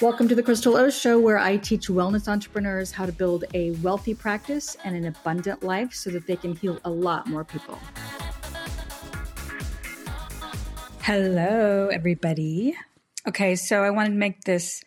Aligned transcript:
Welcome 0.00 0.26
to 0.26 0.34
the 0.34 0.42
Crystal 0.42 0.76
O 0.76 0.90
Show, 0.90 1.20
where 1.20 1.38
I 1.38 1.56
teach 1.56 1.86
wellness 1.86 2.26
entrepreneurs 2.26 2.90
how 2.90 3.06
to 3.06 3.12
build 3.12 3.44
a 3.54 3.70
wealthy 3.72 4.12
practice 4.12 4.76
and 4.82 4.96
an 4.96 5.04
abundant 5.04 5.62
life 5.62 5.94
so 5.94 6.10
that 6.10 6.26
they 6.26 6.34
can 6.34 6.56
heal 6.56 6.80
a 6.84 6.90
lot 6.90 7.28
more 7.28 7.44
people. 7.44 7.78
Hello, 11.00 11.88
everybody. 11.92 12.74
Okay, 13.28 13.54
so 13.54 13.84
I 13.84 13.90
wanted 13.90 14.10
to 14.10 14.16
make 14.16 14.42
this 14.42 14.82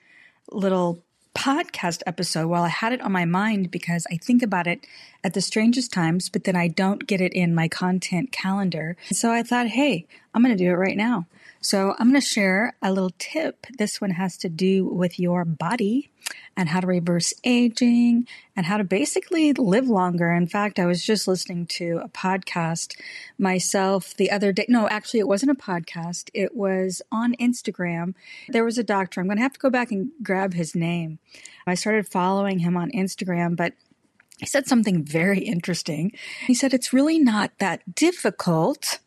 little 0.52 1.05
podcast 1.38 2.02
episode 2.05 2.48
while 2.48 2.64
I 2.64 2.70
had 2.70 2.92
it 2.92 3.02
on 3.02 3.12
my 3.12 3.24
mind 3.24 3.71
because 3.71 4.05
I 4.12 4.18
think 4.18 4.42
about 4.42 4.68
it 4.68 4.86
at 5.24 5.34
the 5.34 5.42
strangest 5.42 5.94
times, 5.94 6.30
but 6.30 6.44
then 6.44 6.55
I 6.55 6.68
don't 6.68 7.08
get 7.08 7.21
it 7.21 7.32
in 7.32 7.55
my 7.55 7.68
content 7.68 8.32
calendar. 8.32 8.98
So 9.12 9.32
I 9.32 9.44
thought, 9.44 9.68
hey, 9.68 10.08
I'm 10.38 10.43
going 10.43 10.55
to 10.55 10.63
do 10.63 10.69
it 10.69 10.75
right 10.75 10.95
now. 10.95 11.25
So 11.61 11.95
I'm 11.97 12.11
going 12.11 12.21
to 12.21 12.27
share 12.27 12.75
a 12.79 12.93
little 12.93 13.09
tip. 13.17 13.65
This 13.79 13.99
one 13.99 14.11
has 14.11 14.37
to 14.37 14.49
do 14.49 14.86
with 14.86 15.19
your 15.19 15.45
body 15.45 16.11
and 16.55 16.69
how 16.69 16.79
to 16.79 16.86
reverse 16.86 17.33
aging 17.43 18.28
and 18.55 18.68
how 18.68 18.78
to 18.78 18.83
basically 18.83 19.51
live 19.54 19.87
longer. 19.87 20.31
In 20.31 20.45
fact, 20.45 20.78
I 20.78 20.86
was 20.86 21.04
just 21.04 21.28
listening 21.28 21.65
to 21.78 22.01
a 22.04 22.09
podcast 22.09 22.95
myself 23.39 24.15
the 24.15 24.29
other 24.29 24.51
day. 24.51 24.68
No, 24.69 24.87
actually, 24.87 25.21
it 25.21 25.28
wasn't 25.28 25.50
a 25.50 25.55
podcast. 25.55 26.29
It 26.36 26.56
was 26.56 27.01
on 27.11 27.33
Instagram. 27.37 28.14
There 28.47 28.64
was 28.64 28.78
a 28.78 28.83
doctor. 28.83 29.19
I'm 29.19 29.25
going 29.25 29.37
to 29.37 29.43
have 29.43 29.54
to 29.54 29.59
go 29.59 29.71
back 29.71 29.89
and 29.89 30.11
grab 30.21 30.54
his 30.54 30.75
name. 30.75 31.17
I 31.65 31.73
started 31.73 32.08
following 32.08 32.59
him 32.59 32.78
on 32.78 32.92
Instagram, 32.92 33.56
but 33.56 33.73
he 34.38 34.45
said 34.45 34.67
something 34.67 35.03
very 35.03 35.39
interesting. 35.39 36.11
He 36.45 36.53
said 36.53 36.75
it's 36.75 36.94
really 36.94 37.17
not 37.17 37.53
that 37.58 37.95
difficult 37.95 39.00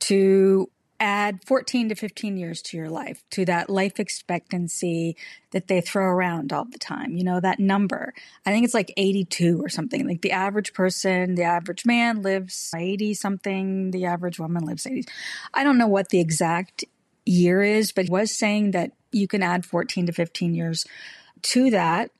to 0.00 0.68
add 1.02 1.44
14 1.44 1.88
to 1.88 1.96
15 1.96 2.36
years 2.36 2.62
to 2.62 2.76
your 2.76 2.88
life, 2.88 3.24
to 3.30 3.44
that 3.44 3.68
life 3.68 3.98
expectancy 3.98 5.16
that 5.50 5.66
they 5.66 5.80
throw 5.80 6.04
around 6.06 6.52
all 6.52 6.64
the 6.64 6.78
time. 6.78 7.16
You 7.16 7.24
know, 7.24 7.40
that 7.40 7.58
number. 7.58 8.14
I 8.46 8.52
think 8.52 8.64
it's 8.64 8.72
like 8.72 8.94
82 8.96 9.60
or 9.60 9.68
something. 9.68 10.06
Like 10.06 10.22
the 10.22 10.30
average 10.30 10.72
person, 10.72 11.34
the 11.34 11.42
average 11.42 11.84
man 11.84 12.22
lives 12.22 12.70
80 12.74 13.14
something, 13.14 13.90
the 13.90 14.04
average 14.04 14.38
woman 14.38 14.64
lives 14.64 14.86
80. 14.86 15.04
I 15.52 15.64
don't 15.64 15.76
know 15.76 15.88
what 15.88 16.10
the 16.10 16.20
exact 16.20 16.84
year 17.26 17.62
is, 17.62 17.90
but 17.90 18.08
was 18.08 18.38
saying 18.38 18.70
that 18.70 18.92
you 19.10 19.26
can 19.26 19.42
add 19.42 19.66
14 19.66 20.06
to 20.06 20.12
15 20.12 20.54
years 20.54 20.86
to 21.42 21.70
that. 21.72 22.12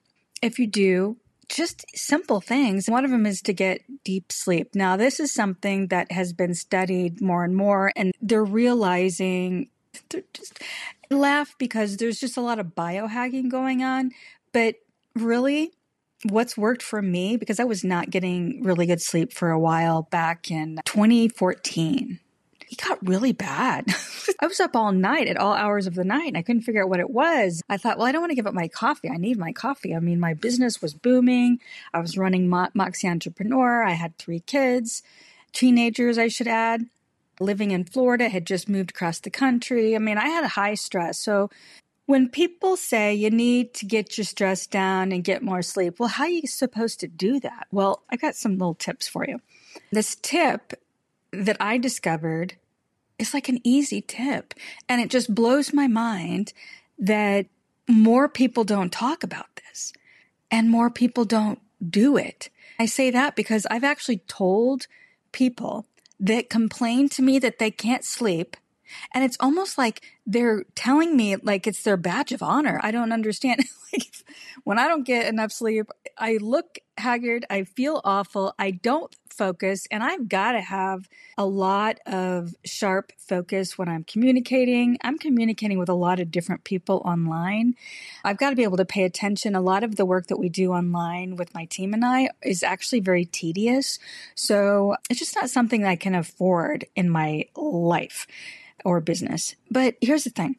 If 0.43 0.59
you 0.59 0.67
do, 0.67 1.19
just 1.53 1.85
simple 1.95 2.41
things. 2.41 2.89
One 2.89 3.05
of 3.05 3.11
them 3.11 3.27
is 3.27 3.43
to 3.43 3.53
get 3.53 3.83
deep 4.05 4.33
sleep. 4.33 4.75
Now, 4.75 4.97
this 4.97 5.21
is 5.21 5.33
something 5.33 5.89
that 5.89 6.11
has 6.11 6.33
been 6.33 6.55
studied 6.55 7.21
more 7.21 7.45
and 7.45 7.55
more, 7.55 7.93
and 7.95 8.13
they're 8.21 8.45
realizing 8.45 9.69
they're 10.09 10.23
just 10.33 10.61
laugh 11.11 11.55
because 11.59 11.99
there's 11.99 12.19
just 12.19 12.37
a 12.37 12.41
lot 12.41 12.59
of 12.59 12.69
biohacking 12.69 13.51
going 13.51 13.85
on. 13.85 14.13
But 14.53 14.77
really, 15.15 15.73
what's 16.29 16.57
worked 16.57 16.83
for 16.83 17.03
me, 17.03 17.37
because 17.37 17.61
I 17.61 17.65
was 17.65 17.85
not 17.85 18.11
getting 18.11 18.63
really 18.63 18.87
good 18.87 19.03
sleep 19.03 19.33
for 19.33 19.51
a 19.51 19.61
while 19.61 20.03
back 20.11 20.51
in 20.51 20.81
2014 20.87 22.19
he 22.73 22.77
got 22.77 23.07
really 23.07 23.33
bad. 23.33 23.85
I 24.41 24.47
was 24.47 24.59
up 24.59 24.75
all 24.75 24.93
night 24.93 25.29
at 25.29 25.37
all 25.37 25.53
hours 25.53 25.87
of 25.87 25.95
the 25.95 26.05
night 26.05 26.29
and 26.29 26.39
I 26.39 26.43
couldn't 26.43 26.63
figure 26.63 26.83
out 26.83 26.89
what 26.89 27.01
it 27.01 27.11
was. 27.11 27.61
I 27.69 27.77
thought, 27.77 27.99
well, 27.99 28.07
I 28.07 28.13
don't 28.13 28.23
want 28.23 28.31
to 28.31 28.35
give 28.35 28.47
up 28.47 28.55
my 28.55 28.67
coffee. 28.67 29.11
I 29.11 29.19
need 29.19 29.37
my 29.37 29.53
coffee. 29.53 29.95
I 29.95 30.01
mean, 30.01 30.19
my 30.19 30.33
business 30.33 30.81
was 30.81 30.95
booming. 30.95 31.61
I 31.93 32.01
was 32.01 32.17
running 32.17 32.49
Mo- 32.49 32.71
Moxie 32.73 33.09
Entrepreneur. 33.09 33.83
I 33.83 33.91
had 33.91 34.17
three 34.17 34.41
kids, 34.41 35.03
teenagers, 35.53 36.17
I 36.17 36.29
should 36.29 36.49
add. 36.49 36.87
Living 37.41 37.73
in 37.73 37.85
Florida, 37.85 38.31
had 38.31 38.47
just 38.47 38.71
moved 38.71 38.93
across 38.93 39.21
the 39.21 39.29
country. 39.29 39.95
I 39.95 39.99
mean, 39.99 40.17
I 40.17 40.29
had 40.29 40.45
a 40.45 40.49
high 40.49 40.75
stress. 40.75 41.19
So 41.19 41.51
when 42.07 42.31
people 42.31 42.79
say 42.79 43.13
you 43.13 43.29
need 43.29 43.75
to 43.75 43.85
get 43.85 44.17
your 44.17 44.25
stress 44.25 44.67
down 44.67 45.13
and 45.13 45.23
get 45.23 45.43
more 45.43 45.61
sleep, 45.61 46.01
well, 46.01 46.09
how 46.09 46.25
are 46.25 46.31
you 46.31 46.47
supposed 46.47 47.01
to 47.01 47.07
do 47.07 47.39
that? 47.41 47.67
Well, 47.71 48.03
I 48.09 48.17
got 48.17 48.35
some 48.35 48.53
little 48.53 48.75
tips 48.75 49.09
for 49.09 49.27
you. 49.29 49.43
This 49.91 50.17
tip 50.23 50.73
that 51.33 51.59
I 51.61 51.77
discovered 51.77 52.55
is 53.23 53.33
like 53.33 53.49
an 53.49 53.61
easy 53.65 54.03
tip. 54.03 54.55
And 54.89 55.01
it 55.01 55.09
just 55.09 55.35
blows 55.35 55.73
my 55.73 55.87
mind 55.87 56.53
that 56.99 57.47
more 57.89 58.29
people 58.29 58.65
don't 58.65 58.93
talk 58.93 59.23
about 59.23 59.47
this 59.57 59.93
and 60.51 60.71
more 60.71 60.91
people 60.91 61.25
don't 61.25 61.61
do 61.89 62.17
it. 62.17 62.51
I 62.79 62.87
say 62.87 63.11
that 63.11 63.35
because 63.37 63.67
I've 63.71 63.85
actually 63.85 64.19
told 64.29 64.87
people 65.33 65.87
that 66.21 66.51
complain 66.51 67.09
to 67.11 67.23
me 67.23 67.39
that 67.39 67.59
they 67.59 67.71
can't 67.71 68.05
sleep. 68.05 68.57
And 69.15 69.25
it's 69.25 69.39
almost 69.41 69.79
like 69.79 70.03
they're 70.27 70.65
telling 70.75 71.17
me 71.17 71.37
like 71.37 71.67
it's 71.67 71.83
their 71.83 71.97
badge 71.97 72.33
of 72.33 72.43
honor. 72.43 72.79
I 72.83 72.91
don't 72.91 73.13
understand. 73.13 73.61
like 73.93 74.07
when 74.65 74.79
I 74.79 74.87
don't 74.87 75.05
get 75.05 75.27
enough 75.27 75.53
sleep, 75.53 75.87
I 76.19 76.39
look 76.41 76.79
haggard. 76.99 77.47
I 77.49 77.65
feel 77.65 78.01
awful. 78.05 78.55
I 78.59 78.71
don't 78.71 79.15
focus 79.33 79.87
and 79.91 80.03
I've 80.03 80.29
got 80.29 80.53
to 80.53 80.61
have 80.61 81.09
a 81.39 81.47
lot 81.47 81.99
of 82.07 82.55
sharp 82.65 83.13
focus 83.19 83.79
when 83.79 83.89
I'm 83.89 84.05
communicating. 84.05 84.99
I'm 85.03 85.19
communicating 85.19 85.79
with 85.79 85.89
a 85.89 85.95
lot 85.95 86.21
of 86.21 86.31
different 86.31 86.65
people 86.65 87.03
online. 87.05 87.75
I've 88.25 88.37
got 88.37 88.51
to 88.51 88.57
be 88.57 88.63
able 88.63 88.77
to 88.77 88.85
pay 88.85 89.05
attention. 89.05 89.55
A 89.55 89.61
lot 89.61 89.83
of 89.83 89.97
the 89.97 90.05
work 90.05 90.27
that 90.29 90.39
we 90.39 90.49
do 90.49 90.73
online 90.73 91.37
with 91.37 91.55
my 91.55 91.65
team 91.65 91.95
and 91.95 92.05
I 92.05 92.31
is 92.43 92.63
actually 92.63 93.01
very 93.01 93.25
tedious. 93.25 93.99
So 94.35 94.97
it's 95.11 95.19
just 95.19 95.35
not 95.35 95.51
something 95.51 95.83
that 95.83 95.91
I 95.91 95.97
can 95.97 96.15
afford 96.15 96.87
in 96.95 97.09
my 97.09 97.47
life 97.57 98.27
or 98.85 99.01
business. 99.01 99.55
But 99.71 99.97
here's 100.01 100.25
the 100.25 100.31
thing. 100.31 100.57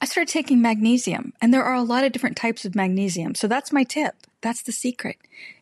I 0.00 0.06
started 0.06 0.32
taking 0.32 0.62
magnesium 0.62 1.32
and 1.40 1.52
there 1.52 1.64
are 1.64 1.74
a 1.74 1.82
lot 1.82 2.04
of 2.04 2.12
different 2.12 2.36
types 2.36 2.64
of 2.64 2.74
magnesium. 2.74 3.34
So 3.34 3.48
that's 3.48 3.72
my 3.72 3.84
tip. 3.84 4.14
That's 4.40 4.62
the 4.62 4.72
secret. 4.72 5.16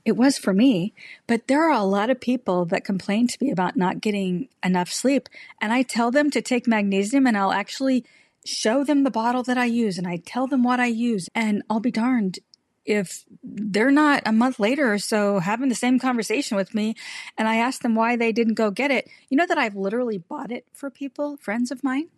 It 0.04 0.16
was 0.16 0.38
for 0.38 0.53
me, 0.53 0.93
but 1.27 1.49
there 1.49 1.62
are 1.62 1.72
a 1.72 1.84
lot 1.84 2.10
of 2.10 2.21
people 2.21 2.66
that 2.66 2.84
complain 2.84 3.27
to 3.28 3.38
me 3.41 3.50
about 3.50 3.77
not 3.77 4.00
getting 4.00 4.49
enough 4.62 4.93
sleep. 4.93 5.28
And 5.60 5.72
I 5.72 5.82
tell 5.82 6.10
them 6.10 6.31
to 6.31 6.43
take 6.43 6.66
magnesium 6.66 7.27
and 7.27 7.37
I'll 7.37 7.53
actually 7.53 8.04
show 8.44 8.84
them 8.84 9.03
the 9.03 9.10
bottle 9.10 9.43
that 9.44 9.59
I 9.59 9.65
use 9.65 9.99
and 9.99 10.06
I 10.06 10.19
tell 10.19 10.47
them 10.47 10.62
what 10.62 10.81
I 10.81 10.87
use. 10.87 11.28
And 11.34 11.62
I'll 11.71 11.81
be 11.81 11.91
darned 11.91 12.38
if 12.84 13.25
they're 13.43 13.91
not 13.91 14.22
a 14.25 14.33
month 14.33 14.60
later 14.60 14.93
or 14.93 14.98
so 14.98 15.41
having 15.41 15.69
the 15.69 15.75
same 15.75 15.98
conversation 15.98 16.56
with 16.56 16.75
me 16.75 16.94
and 17.37 17.48
I 17.48 17.56
ask 17.56 17.83
them 17.83 17.94
why 17.94 18.16
they 18.16 18.33
didn't 18.33 18.54
go 18.54 18.71
get 18.71 18.91
it. 18.91 19.09
You 19.28 19.37
know 19.37 19.47
that 19.47 19.59
I've 19.59 19.75
literally 19.75 20.19
bought 20.19 20.53
it 20.53 20.66
for 20.72 20.88
people, 20.88 21.37
friends 21.37 21.71
of 21.71 21.83
mine, 21.83 22.09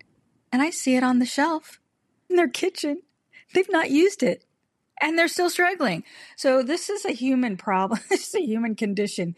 and 0.53 0.61
I 0.61 0.71
see 0.71 0.95
it 0.95 1.03
on 1.03 1.19
the 1.19 1.27
shelf 1.27 1.81
in 2.29 2.37
their 2.37 2.49
kitchen. 2.49 3.03
They've 3.55 3.71
not 3.71 3.91
used 3.91 4.23
it 4.23 4.45
and 5.01 5.19
they're 5.19 5.29
still 5.29 5.51
struggling. 5.51 6.05
So 6.37 6.63
this 6.63 6.91
is 6.91 7.05
a 7.05 7.13
human 7.13 7.57
problem. 7.57 8.01
this 8.09 8.29
is 8.29 8.35
a 8.35 8.45
human 8.45 8.75
condition. 8.75 9.35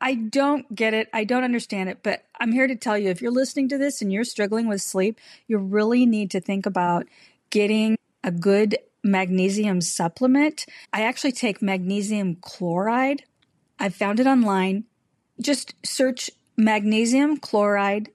I 0.00 0.14
don't 0.14 0.74
get 0.74 0.94
it. 0.94 1.08
I 1.12 1.24
don't 1.24 1.44
understand 1.44 1.90
it, 1.90 1.98
but 2.02 2.24
I'm 2.40 2.52
here 2.52 2.66
to 2.66 2.76
tell 2.76 2.96
you 2.96 3.10
if 3.10 3.20
you're 3.20 3.30
listening 3.30 3.68
to 3.68 3.78
this 3.78 4.00
and 4.00 4.10
you're 4.10 4.24
struggling 4.24 4.66
with 4.66 4.80
sleep, 4.80 5.20
you 5.46 5.58
really 5.58 6.06
need 6.06 6.30
to 6.30 6.40
think 6.40 6.64
about 6.64 7.06
getting 7.50 7.96
a 8.24 8.30
good 8.30 8.78
magnesium 9.04 9.80
supplement. 9.80 10.64
I 10.92 11.02
actually 11.02 11.32
take 11.32 11.60
magnesium 11.60 12.36
chloride. 12.36 13.24
I 13.78 13.90
found 13.90 14.20
it 14.20 14.26
online. 14.26 14.84
Just 15.40 15.74
search 15.84 16.30
magnesium 16.56 17.36
chloride 17.36 18.10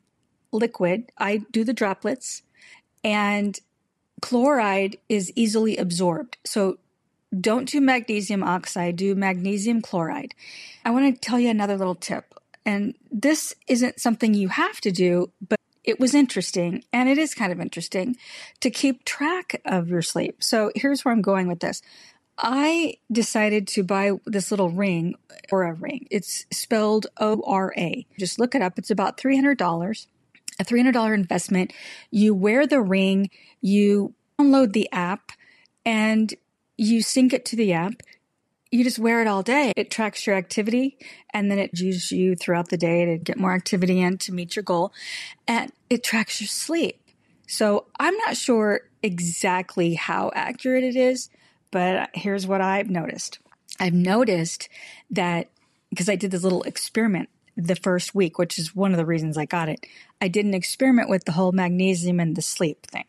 liquid. 0.52 1.12
I 1.18 1.42
do 1.52 1.64
the 1.64 1.74
droplets 1.74 2.42
and 3.04 3.60
chloride 4.22 4.98
is 5.10 5.32
easily 5.36 5.78
absorbed. 5.78 6.38
So 6.46 6.78
don't 7.40 7.68
do 7.68 7.82
magnesium 7.82 8.44
oxide, 8.44 8.96
do 8.96 9.16
magnesium 9.16 9.82
chloride. 9.82 10.34
I 10.84 10.92
want 10.92 11.14
to 11.14 11.20
tell 11.20 11.40
you 11.40 11.50
another 11.50 11.78
little 11.78 11.96
tip. 11.96 12.34
And 12.66 12.96
this 13.12 13.54
isn't 13.68 14.00
something 14.00 14.34
you 14.34 14.48
have 14.50 14.82
to 14.82 14.92
do, 14.92 15.32
but 15.48 15.60
it 15.84 16.00
was 16.00 16.16
interesting 16.16 16.84
and 16.92 17.08
it 17.08 17.18
is 17.18 17.36
kind 17.36 17.52
of 17.52 17.62
interesting 17.62 18.16
to 18.60 18.72
keep 18.72 19.06
track 19.06 19.62
of 19.66 19.88
your 19.88 20.02
sleep. 20.02 20.44
So 20.44 20.72
here's 20.76 21.06
where 21.06 21.14
I'm 21.14 21.22
going 21.22 21.48
with 21.48 21.60
this. 21.60 21.82
I 22.38 22.96
decided 23.12 23.68
to 23.70 23.84
buy 23.84 24.14
this 24.26 24.52
little 24.52 24.70
ring 24.70 25.16
Oura 25.52 25.80
ring. 25.80 26.08
It's 26.10 26.46
spelled 26.52 27.08
O 27.18 27.42
R 27.46 27.74
A. 27.78 28.06
Just 28.20 28.40
look 28.40 28.56
it 28.56 28.62
up. 28.62 28.78
It's 28.78 28.90
about 28.90 29.18
$300, 29.18 30.08
a 30.60 30.64
$300 30.64 31.14
investment. 31.14 31.74
You 32.12 32.34
wear 32.34 32.66
the 32.68 32.82
ring, 32.82 33.30
you 33.62 34.14
download 34.40 34.74
the 34.74 34.90
app, 34.92 35.32
and 35.86 36.34
you 36.78 37.02
sync 37.02 37.34
it 37.34 37.46
to 37.46 37.56
the 37.56 37.74
app. 37.74 37.94
You 38.72 38.84
just 38.84 39.00
wear 39.00 39.22
it 39.22 39.28
all 39.28 39.44
day. 39.44 39.72
It 39.78 39.90
tracks 39.92 40.28
your 40.28 40.36
activity 40.36 40.98
and 41.34 41.50
then 41.50 41.60
it 41.60 41.80
uses 41.80 42.12
you 42.12 42.36
throughout 42.36 42.70
the 42.70 42.78
day 42.78 43.06
to 43.06 43.18
get 43.18 43.38
more 43.38 43.54
activity 43.54 44.02
in 44.02 44.18
to 44.20 44.34
meet 44.34 44.56
your 44.56 44.64
goal. 44.64 44.92
And 45.48 45.72
it 45.90 46.04
tracks 46.04 46.42
your 46.42 46.48
sleep. 46.48 47.02
So 47.48 47.86
I'm 48.00 48.18
not 48.18 48.36
sure 48.36 48.82
exactly 49.02 49.94
how 49.94 50.32
accurate 50.34 50.84
it 50.84 50.96
is, 50.96 51.30
but 51.72 52.10
here's 52.14 52.48
what 52.48 52.60
I've 52.60 52.90
noticed. 52.90 53.40
I've 53.80 53.94
noticed 53.94 54.68
that 55.12 55.50
because 55.90 56.10
I 56.10 56.16
did 56.16 56.32
this 56.32 56.44
little 56.44 56.64
experiment 56.64 57.30
the 57.58 57.76
first 57.76 58.14
week, 58.14 58.38
which 58.38 58.60
is 58.60 58.76
one 58.76 58.92
of 58.92 58.98
the 58.98 59.06
reasons 59.06 59.38
I 59.38 59.46
got 59.46 59.70
it. 59.70 59.86
I 60.22 60.28
did 60.28 60.46
an 60.46 60.54
experiment 60.54 61.10
with 61.10 61.26
the 61.26 61.32
whole 61.32 61.52
magnesium 61.52 62.20
and 62.20 62.36
the 62.36 62.42
sleep 62.42 62.86
thing. 62.88 63.06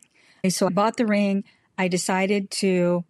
So 0.49 0.67
I 0.67 0.69
bought 0.69 0.97
the 0.97 1.05
ring. 1.05 1.43
I 1.77 1.87
decided 1.87 2.49
to 2.51 3.03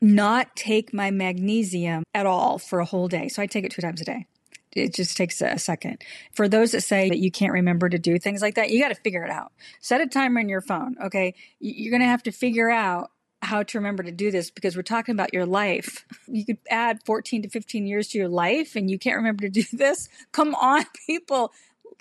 not 0.00 0.54
take 0.56 0.92
my 0.92 1.10
magnesium 1.10 2.02
at 2.12 2.26
all 2.26 2.58
for 2.58 2.80
a 2.80 2.84
whole 2.84 3.08
day. 3.08 3.28
So 3.28 3.40
I 3.40 3.46
take 3.46 3.64
it 3.64 3.70
two 3.70 3.82
times 3.82 4.00
a 4.00 4.04
day. 4.04 4.26
It 4.74 4.94
just 4.94 5.16
takes 5.16 5.40
a 5.40 5.58
second. 5.58 6.02
For 6.32 6.48
those 6.48 6.72
that 6.72 6.80
say 6.80 7.08
that 7.08 7.18
you 7.18 7.30
can't 7.30 7.52
remember 7.52 7.88
to 7.88 7.98
do 7.98 8.18
things 8.18 8.40
like 8.40 8.54
that, 8.54 8.70
you 8.70 8.80
got 8.80 8.88
to 8.88 8.94
figure 8.94 9.22
it 9.22 9.30
out. 9.30 9.52
Set 9.80 10.00
a 10.00 10.06
timer 10.06 10.40
in 10.40 10.48
your 10.48 10.62
phone. 10.62 10.96
Okay. 11.02 11.34
You're 11.60 11.90
going 11.90 12.00
to 12.00 12.06
have 12.06 12.22
to 12.24 12.32
figure 12.32 12.70
out 12.70 13.10
how 13.52 13.62
to 13.62 13.78
remember 13.78 14.02
to 14.02 14.10
do 14.10 14.30
this 14.30 14.50
because 14.50 14.76
we're 14.76 14.82
talking 14.82 15.12
about 15.12 15.34
your 15.34 15.44
life. 15.44 16.06
You 16.26 16.46
could 16.46 16.56
add 16.70 17.04
14 17.04 17.42
to 17.42 17.50
15 17.50 17.86
years 17.86 18.08
to 18.08 18.18
your 18.18 18.28
life 18.28 18.74
and 18.76 18.90
you 18.90 18.98
can't 18.98 19.18
remember 19.18 19.42
to 19.42 19.50
do 19.50 19.62
this. 19.72 20.08
Come 20.32 20.54
on, 20.54 20.86
people. 21.06 21.52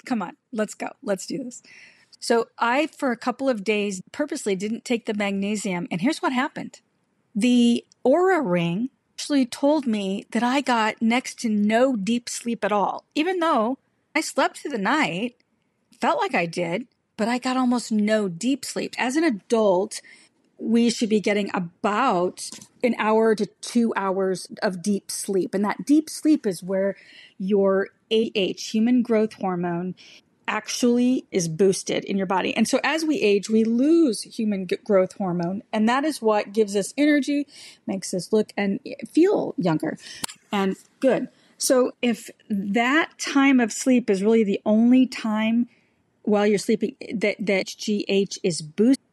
Come 0.06 0.21
on. 0.21 0.38
Let's 0.53 0.74
go. 0.74 0.88
Let's 1.03 1.25
do 1.25 1.44
this. 1.44 1.62
So 2.21 2.48
I, 2.57 2.88
for 2.88 3.12
a 3.12 3.18
couple 3.18 3.50
of 3.50 3.65
days, 3.65 4.01
purposely 4.13 4.56
didn't 4.56 4.86
take 4.86 5.06
the 5.06 5.13
magnesium. 5.13 5.88
And 5.92 6.00
here's 6.00 6.21
what 6.21 6.31
happened. 6.31 6.80
The 7.36 7.86
Oura 8.06 8.42
ring 8.44 8.89
actually 9.15 9.45
told 9.45 9.86
me 9.86 10.25
that 10.31 10.44
I 10.44 10.62
got 10.62 11.01
next 11.01 11.38
to 11.39 11.50
no 11.50 11.98
deep 11.98 12.30
sleep 12.30 12.63
at 12.63 12.71
all, 12.71 13.03
even 13.13 13.39
though 13.39 13.77
I 14.15 14.21
slept 14.21 14.59
through 14.59 14.71
the 14.71 14.77
night, 14.77 15.36
felt 16.00 16.19
like 16.19 16.33
I 16.33 16.45
did, 16.45 16.88
but 17.18 17.27
I 17.27 17.39
got 17.39 17.57
almost 17.57 17.92
no 17.92 18.30
deep 18.30 18.63
sleep. 18.63 18.95
As 18.98 19.18
an 19.18 19.25
adult, 19.25 20.00
we 20.62 20.90
should 20.92 21.10
be 21.10 21.19
getting 21.19 21.50
about 21.54 22.50
an 22.84 22.96
hour 23.00 23.34
to 23.36 23.48
two 23.62 23.94
hours 23.96 24.48
of 24.62 24.81
deep 24.81 25.10
sleep. 25.10 25.54
And 25.56 25.66
that 25.66 25.86
deep 25.86 26.10
sleep 26.10 26.46
is 26.46 26.62
where 26.62 26.96
your 27.40 27.90
AH, 28.12 28.60
human 28.60 29.02
growth 29.02 29.34
hormone, 29.34 29.96
actually 30.48 31.25
is 31.31 31.48
boosted 31.48 32.04
in 32.06 32.18
your 32.18 32.25
body. 32.28 32.56
And 32.56 32.68
so 32.68 32.80
as 32.84 33.04
we 33.04 33.22
age, 33.22 33.50
we 33.50 33.63
lose 33.63 34.22
human 34.24 34.68
growth 34.84 35.13
hormone, 35.13 35.63
and 35.72 35.88
that 35.88 36.04
is 36.04 36.22
what 36.22 36.52
gives 36.52 36.75
us 36.75 36.94
energy, 36.98 37.48
makes 37.88 38.13
us 38.13 38.34
look 38.34 38.52
and 38.58 38.80
feel 39.10 39.56
younger 39.58 39.98
and 40.52 40.75
good. 41.00 41.30
So 41.58 41.92
if 42.02 42.30
that 42.50 43.18
time 43.18 43.60
of 43.60 43.72
sleep 43.72 44.10
is 44.10 44.24
really 44.24 44.44
the 44.44 44.62
only 44.66 45.08
time 45.08 45.69
while 46.24 46.46
you're 46.46 46.60
sleeping 46.60 46.96
that 47.13 47.38
that 47.40 47.68
GH 47.78 48.38
is 48.44 48.62
boosted 48.62 49.11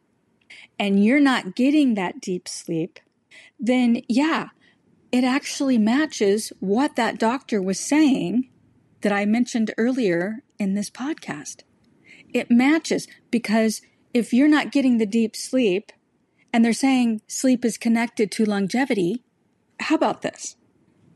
and 0.78 1.04
you're 1.04 1.20
not 1.20 1.54
getting 1.54 1.94
that 1.94 2.20
deep 2.20 2.48
sleep, 2.48 3.00
then 3.58 4.02
yeah, 4.08 4.48
it 5.10 5.24
actually 5.24 5.78
matches 5.78 6.52
what 6.60 6.96
that 6.96 7.18
doctor 7.18 7.60
was 7.62 7.80
saying 7.80 8.50
that 9.00 9.12
I 9.12 9.24
mentioned 9.24 9.72
earlier 9.78 10.42
in 10.58 10.74
this 10.74 10.90
podcast. 10.90 11.62
It 12.32 12.50
matches 12.50 13.08
because 13.30 13.80
if 14.12 14.32
you're 14.32 14.48
not 14.48 14.72
getting 14.72 14.98
the 14.98 15.06
deep 15.06 15.34
sleep 15.34 15.92
and 16.52 16.64
they're 16.64 16.72
saying 16.72 17.22
sleep 17.26 17.64
is 17.64 17.78
connected 17.78 18.30
to 18.32 18.44
longevity, 18.44 19.22
how 19.80 19.94
about 19.94 20.22
this? 20.22 20.56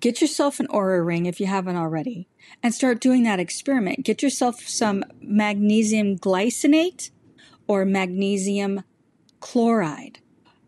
Get 0.00 0.20
yourself 0.20 0.58
an 0.58 0.66
Oura 0.68 1.04
ring 1.04 1.26
if 1.26 1.38
you 1.38 1.46
haven't 1.46 1.76
already 1.76 2.28
and 2.62 2.74
start 2.74 3.00
doing 3.00 3.22
that 3.24 3.38
experiment. 3.38 4.04
Get 4.04 4.22
yourself 4.22 4.60
some 4.60 5.04
magnesium 5.20 6.18
glycinate 6.18 7.10
or 7.68 7.84
magnesium 7.84 8.82
chloride. 9.42 10.20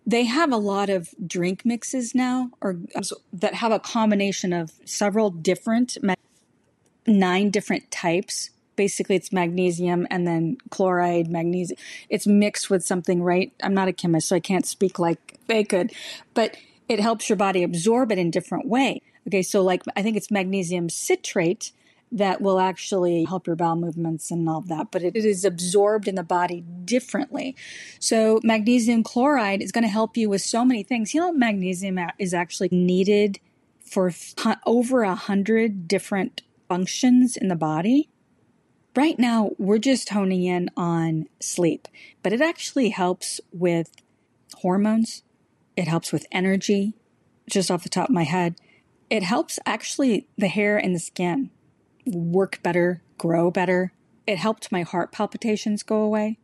They 0.07 0.25
have 0.25 0.53
a 0.53 0.59
lot 0.59 0.91
of 0.91 1.15
drink 1.27 1.65
mixes 1.65 2.15
now 2.15 2.51
or 2.61 2.77
um, 2.95 3.03
that 3.33 3.55
have 3.55 3.73
a 3.73 3.79
combination 3.79 4.53
of 4.53 4.73
several 4.85 5.31
different 5.31 5.97
nine 7.07 7.51
different 7.51 7.91
types. 7.91 8.51
Basically, 8.77 9.17
it's 9.17 9.33
magnesium 9.33 10.07
and 10.11 10.27
then 10.27 10.59
chloride, 10.69 11.31
magnesium. 11.31 11.79
It's 12.11 12.27
mixed 12.27 12.69
with 12.69 12.85
something, 12.85 13.23
right? 13.23 13.53
I'm 13.63 13.73
not 13.73 13.89
a 13.89 13.93
chemist, 13.93 14.29
so 14.29 14.37
I 14.37 14.41
can't 14.41 14.67
speak 14.67 14.99
like 14.99 15.39
they 15.47 15.65
could, 15.65 15.93
but 16.35 16.57
it 16.89 17.01
helps 17.01 17.31
your 17.31 17.37
body 17.37 17.63
absorb 17.63 18.11
it 18.13 18.19
in 18.19 18.31
different 18.31 18.67
way. 18.67 19.01
Okay, 19.29 19.43
so 19.43 19.63
like 19.63 19.83
I 19.97 20.03
think 20.03 20.17
it's 20.17 20.31
magnesium 20.31 20.91
citrate 20.91 21.73
that 22.15 22.41
will 22.41 22.61
actually 22.61 23.25
help 23.25 23.49
your 23.49 23.57
bowel 23.57 23.75
movements 23.75 24.31
and 24.31 24.49
all 24.49 24.59
of 24.59 24.69
that, 24.69 24.93
but 24.93 25.03
it 25.03 25.17
is 25.17 25.45
absorbed 25.45 26.07
in 26.07 26.15
the 26.15 26.23
body 26.23 26.61
differently. 26.85 27.57
So 27.99 28.41
magnesium 28.45 29.03
chloride 29.03 29.61
is 29.61 29.73
going 29.73 29.83
to 29.83 29.89
help 29.89 30.17
you 30.17 30.31
with 30.31 30.41
so 30.41 30.65
many 30.65 30.85
things. 30.85 31.13
You 31.13 31.21
know, 31.21 31.33
magnesium 31.33 31.99
is 32.21 32.33
actually 32.33 32.69
needed 32.71 33.41
for 33.85 34.13
over 34.65 35.03
a 35.03 35.17
hundred 35.17 35.89
different 35.89 36.43
functions 36.69 37.37
in 37.37 37.49
the 37.49 37.57
body. 37.57 38.09
Right 38.95 39.19
now, 39.19 39.51
we're 39.59 39.79
just 39.79 40.11
honing 40.11 40.45
in 40.45 40.71
on 40.77 41.27
sleep, 41.41 41.89
but 42.23 42.33
it 42.33 42.41
actually 42.41 42.91
helps 42.91 43.41
with 43.53 43.91
hormones. 44.59 45.25
It 45.77 45.89
helps 45.89 46.13
with 46.13 46.27
energy, 46.31 46.95
just 47.51 47.73
off 47.73 47.83
the 47.83 47.89
top 47.89 48.09
of 48.09 48.15
my 48.15 48.23
head. 48.23 48.55
It 49.11 49.25
helps 49.25 49.59
actually 49.67 50.29
the 50.39 50.47
hair 50.47 50.77
and 50.77 50.95
the 50.95 51.01
skin 51.01 51.51
work 52.07 52.63
better, 52.63 53.03
grow 53.19 53.51
better. 53.51 53.93
It 54.27 54.39
helped 54.39 54.73
my 54.73 54.83
heart 54.83 55.13
palpitations 55.13 55.83
go 55.83 56.03
away. 56.03 56.39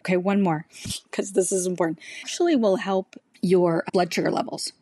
Okay, 0.00 0.16
one 0.16 0.42
more, 0.42 0.66
because 1.10 1.32
this 1.32 1.52
is 1.52 1.66
important. 1.66 1.98
Actually, 2.22 2.56
will 2.56 2.76
help 2.76 3.16
your 3.42 3.84
blood 3.92 4.12
sugar 4.12 4.30
levels 4.30 4.72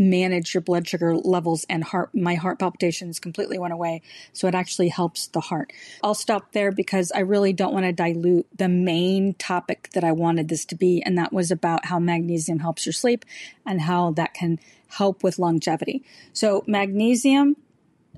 manage 0.00 0.54
your 0.54 0.62
blood 0.62 0.88
sugar 0.88 1.14
levels 1.14 1.66
and 1.68 1.84
heart 1.84 2.08
my 2.14 2.34
heart 2.34 2.58
palpitations 2.58 3.20
completely 3.20 3.58
went 3.58 3.72
away 3.72 4.00
so 4.32 4.48
it 4.48 4.54
actually 4.54 4.88
helps 4.88 5.26
the 5.28 5.40
heart 5.40 5.70
i'll 6.02 6.14
stop 6.14 6.52
there 6.52 6.72
because 6.72 7.12
i 7.14 7.20
really 7.20 7.52
don't 7.52 7.74
want 7.74 7.84
to 7.84 7.92
dilute 7.92 8.46
the 8.56 8.68
main 8.68 9.34
topic 9.34 9.90
that 9.92 10.02
i 10.02 10.10
wanted 10.10 10.48
this 10.48 10.64
to 10.64 10.74
be 10.74 11.02
and 11.02 11.18
that 11.18 11.34
was 11.34 11.50
about 11.50 11.84
how 11.84 11.98
magnesium 11.98 12.60
helps 12.60 12.86
your 12.86 12.94
sleep 12.94 13.26
and 13.66 13.82
how 13.82 14.10
that 14.12 14.32
can 14.32 14.58
help 14.88 15.22
with 15.22 15.38
longevity 15.38 16.02
so 16.32 16.64
magnesium 16.66 17.54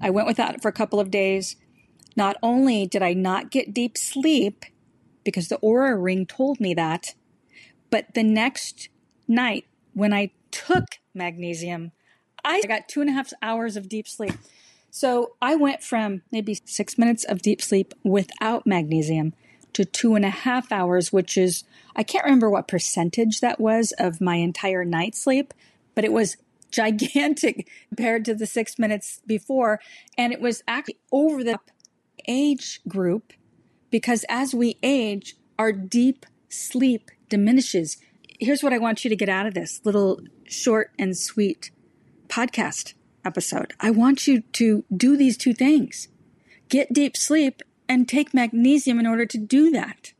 i 0.03 0.11
went 0.11 0.27
without 0.27 0.55
it 0.55 0.63
for 0.63 0.69
a 0.69 0.73
couple 0.73 1.01
of 1.01 1.11
days 1.11 1.57
not 2.17 2.37
only 2.43 2.87
did 2.87 3.03
i 3.03 3.13
not 3.13 3.51
get 3.51 3.73
deep 3.73 3.97
sleep 3.97 4.65
because 5.25 5.49
the 5.49 5.59
Oura 5.59 5.97
ring 6.03 6.27
told 6.27 6.61
me 6.61 6.75
that 6.75 7.15
but 7.91 8.13
the 8.15 8.23
next 8.23 8.89
night 9.29 9.65
when 9.95 10.13
i 10.13 10.31
took 10.53 10.99
magnesium, 11.15 11.91
I 12.45 12.63
got 12.63 12.89
two 12.89 13.01
and 13.01 13.11
a 13.11 13.15
half 13.15 13.33
hours 13.43 13.77
of 13.77 13.89
deep 13.89 14.07
sleep. 14.07 14.35
So 14.91 15.33
I 15.41 15.57
went 15.57 15.83
from 15.83 16.23
maybe 16.31 16.59
six 16.65 16.99
minutes 16.99 17.25
of 17.25 17.43
deep 17.43 17.63
sleep 17.63 17.95
without 18.05 18.67
magnesium 18.67 19.33
to 19.73 19.85
two 19.85 20.15
and 20.15 20.25
a 20.25 20.31
half 20.31 20.71
hours, 20.71 21.13
which 21.13 21.39
is, 21.39 21.65
I 21.97 22.03
can't 22.03 22.25
remember 22.25 22.51
what 22.51 22.69
percentage 22.69 23.41
that 23.41 23.59
was 23.59 23.93
of 23.99 24.21
my 24.21 24.37
entire 24.37 24.85
night 24.85 25.15
sleep, 25.15 25.55
but 25.95 26.05
it 26.05 26.13
was 26.13 26.37
gigantic 26.73 27.69
compared 27.89 28.25
to 28.25 28.35
the 28.35 28.47
six 28.47 28.79
minutes 28.79 29.21
before. 29.27 29.81
And 30.19 30.33
it 30.33 30.41
was 30.41 30.63
actually 30.67 30.99
over 31.13 31.45
the 31.45 31.59
age 32.27 32.81
group 32.89 33.33
because 33.91 34.25
as 34.29 34.55
we 34.55 34.79
age, 34.83 35.37
our 35.59 35.73
deep 35.73 36.27
sleep 36.49 37.11
diminishes. 37.29 37.99
Here's 38.41 38.63
what 38.63 38.73
I 38.73 38.79
want 38.79 39.05
you 39.05 39.11
to 39.11 39.17
get 39.17 39.29
out 39.29 39.47
of 39.47 39.55
this 39.55 39.81
little 39.85 40.21
short 40.45 40.91
and 40.99 41.17
sweet 41.17 41.71
podcast 42.29 42.95
episode. 43.25 43.75
I 43.79 43.91
want 43.91 44.27
you 44.27 44.41
to 44.41 44.85
do 44.95 45.17
these 45.17 45.37
two 45.37 45.55
things 45.55 46.09
get 46.69 46.93
deep 46.95 47.19
sleep 47.19 47.61
and 47.87 48.09
take 48.09 48.33
magnesium 48.33 48.99
in 48.99 49.07
order 49.07 49.27
to 49.27 49.37
do 49.37 49.71
that. 49.71 50.15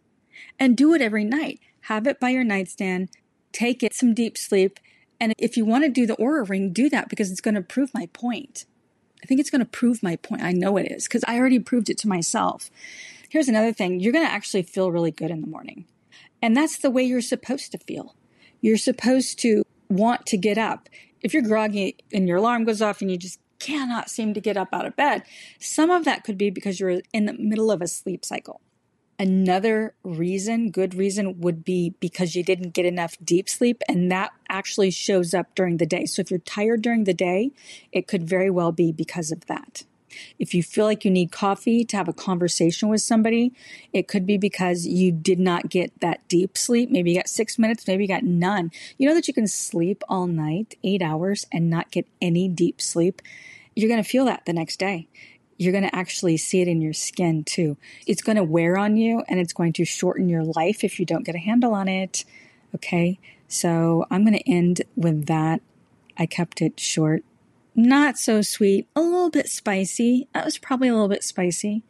And 0.59 0.77
do 0.77 0.93
it 0.93 1.01
every 1.01 1.25
night. 1.25 1.61
Have 1.87 2.07
it 2.07 2.21
by 2.21 2.29
your 2.29 2.45
nightstand, 2.45 3.09
take 3.53 3.83
it 3.83 3.95
some 3.95 4.13
deep 4.13 4.37
sleep. 4.37 4.79
And 5.23 5.35
if 5.39 5.57
you 5.57 5.65
want 5.65 5.85
to 5.85 5.89
do 5.89 6.05
the 6.05 6.17
Oura 6.17 6.49
ring, 6.49 6.73
do 6.73 6.91
that 6.91 7.09
because 7.09 7.31
it's 7.31 7.41
going 7.41 7.55
to 7.55 7.63
prove 7.63 7.95
my 7.95 8.07
point. 8.07 8.65
I 9.23 9.27
think 9.27 9.39
it's 9.39 9.51
going 9.51 9.61
to 9.61 9.65
prove 9.65 10.03
my 10.03 10.17
point. 10.17 10.43
I 10.43 10.51
know 10.51 10.77
it 10.77 10.91
is 10.91 11.05
because 11.05 11.23
I 11.29 11.39
already 11.39 11.61
proved 11.61 11.89
it 11.89 11.97
to 11.99 12.09
myself. 12.09 12.73
Here's 13.29 13.47
another 13.47 13.73
thing 13.73 14.01
you're 14.01 14.13
going 14.13 14.27
to 14.27 14.33
actually 14.33 14.65
feel 14.65 14.91
really 14.91 15.13
good 15.13 15.31
in 15.31 15.41
the 15.41 15.47
morning. 15.47 15.85
And 16.43 16.57
that's 16.57 16.77
the 16.77 16.91
way 16.91 17.05
you're 17.05 17.21
supposed 17.21 17.71
to 17.71 17.79
feel. 17.79 18.17
You're 18.61 18.77
supposed 18.77 19.39
to 19.43 19.63
want 19.89 20.27
to 20.27 20.37
get 20.37 20.59
up. 20.59 20.89
If 21.21 21.33
you're 21.33 21.45
groggy 21.45 21.99
and 22.13 22.27
your 22.27 22.39
alarm 22.39 22.65
goes 22.65 22.83
off 22.83 23.01
and 23.01 23.09
you 23.09 23.17
just 23.17 23.39
cannot 23.61 24.11
seem 24.11 24.35
to 24.35 24.41
get 24.41 24.57
up 24.57 24.71
out 24.73 24.87
of 24.87 24.97
bed, 24.97 25.23
some 25.61 25.91
of 25.91 26.05
that 26.05 26.25
could 26.25 26.37
be 26.37 26.51
because 26.51 26.81
you're 26.81 27.01
in 27.13 27.27
the 27.27 27.35
middle 27.35 27.71
of 27.71 27.81
a 27.81 27.87
sleep 27.87 28.25
cycle. 28.25 28.61
Another 29.23 29.95
reason, 30.03 30.73
good 30.73 30.97
reason, 30.97 31.41
would 31.43 31.65
be 31.65 31.95
because 32.01 32.35
you 32.35 32.43
didn't 32.43 32.71
get 32.71 32.85
enough 32.85 33.17
deep 33.23 33.49
sleep, 33.49 33.81
and 33.89 34.11
that 34.11 34.33
actually 34.49 34.91
shows 34.91 35.33
up 35.33 35.55
during 35.55 35.77
the 35.77 35.87
day. 35.87 36.07
So 36.07 36.19
if 36.19 36.29
you're 36.29 36.41
tired 36.41 36.83
during 36.83 37.05
the 37.05 37.15
day, 37.15 37.53
it 37.93 38.09
could 38.09 38.29
very 38.29 38.51
well 38.51 38.73
be 38.73 38.91
because 38.91 39.31
of 39.31 39.47
that. 39.47 39.85
If 40.41 40.55
you 40.55 40.65
feel 40.65 40.87
like 40.87 41.05
you 41.05 41.11
need 41.13 41.31
coffee 41.31 41.85
to 41.85 41.97
have 41.97 42.09
a 42.09 42.13
conversation 42.13 42.89
with 42.89 43.01
somebody, 43.01 43.53
it 43.93 44.09
could 44.09 44.27
be 44.27 44.39
because 44.39 44.87
you 44.87 45.13
did 45.13 45.39
not 45.39 45.69
get 45.69 46.01
that 46.01 46.27
deep 46.27 46.59
sleep. 46.59 46.91
Maybe 46.91 47.13
you 47.13 47.19
got 47.19 47.29
six 47.29 47.61
minutes, 47.61 47.87
maybe 47.87 48.03
you 48.03 48.09
got 48.09 48.25
none. 48.25 48.73
You 48.99 49.09
know 49.09 49.15
that 49.15 49.29
you 49.29 49.35
can 49.35 49.47
sleep 49.47 50.03
all 50.09 50.27
night, 50.27 50.75
eight 50.83 51.01
hours, 51.01 51.47
and 51.53 51.71
not 51.71 51.93
get 51.93 52.09
any 52.21 52.49
deep 52.49 52.81
sleep? 52.81 53.23
You're 53.77 53.89
going 53.89 54.03
to 54.03 54.09
feel 54.09 54.25
that 54.25 54.47
the 54.47 54.53
next 54.53 54.79
day. 54.79 55.07
You're 55.63 55.73
going 55.73 55.89
to 55.89 55.95
actually 55.95 56.37
see 56.37 56.61
it 56.61 56.69
in 56.69 56.81
your 56.81 56.93
skin 56.93 57.45
too. 57.45 57.77
It's 58.07 58.23
going 58.23 58.37
to 58.37 58.45
wear 58.45 58.77
on 58.77 58.97
you 58.97 59.23
and 59.29 59.39
it's 59.39 59.53
going 59.53 59.73
to 59.75 59.85
shorten 59.85 60.29
your 60.29 60.45
life 60.45 60.83
if 60.85 60.99
you 60.99 61.07
don't 61.07 61.25
get 61.25 61.35
a 61.35 61.39
handle 61.39 61.75
on 61.75 61.89
it. 61.89 62.25
Okay. 62.75 63.19
So 63.49 64.07
I'm 64.11 64.25
going 64.25 64.39
to 64.39 64.51
end 64.51 64.83
with 64.97 65.27
that 65.27 65.61
I 66.17 66.27
kept 66.27 66.61
it 66.61 66.79
short. 66.79 67.25
Not 67.75 68.19
so 68.19 68.43
sweet, 68.43 68.87
a 68.95 69.01
little 69.01 69.31
bit 69.31 69.49
spicy. 69.49 70.29
That 70.35 70.45
was 70.45 70.59
probably 70.59 70.89
a 70.89 70.93
little 70.93 71.09
bit 71.09 71.25
spicy. 71.25 71.83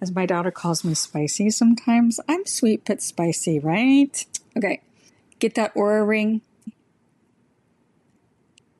As 0.00 0.14
my 0.14 0.26
daughter 0.26 0.50
calls 0.50 0.84
me 0.84 0.94
spicy 0.94 1.50
sometimes. 1.50 2.20
I'm 2.28 2.46
sweet 2.46 2.82
but 2.84 3.02
spicy, 3.02 3.58
right? 3.58 4.26
Okay. 4.56 4.82
Get 5.38 5.54
that 5.54 5.74
Oura 5.74 6.06
ring. 6.06 6.42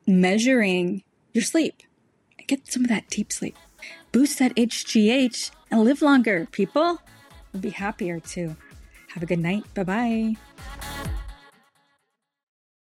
Measuring 0.05 1.03
your 1.33 1.43
sleep. 1.43 1.83
Get 2.47 2.71
some 2.71 2.83
of 2.83 2.89
that 2.89 3.09
deep 3.09 3.31
sleep. 3.31 3.57
Boost 4.11 4.39
that 4.39 4.55
HGH 4.55 5.51
and 5.71 5.83
live 5.83 6.01
longer, 6.01 6.47
people. 6.51 7.01
Be 7.59 7.69
happier 7.69 8.19
too. 8.19 8.55
Have 9.13 9.23
a 9.23 9.25
good 9.25 9.39
night. 9.39 9.63
Bye 9.73 9.83
bye. 9.83 11.13